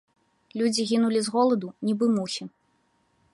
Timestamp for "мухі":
2.17-2.43